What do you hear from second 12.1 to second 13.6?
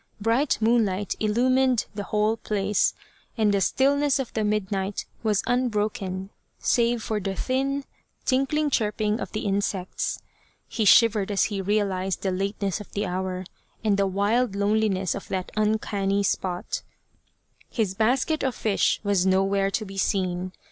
the lateness of the hour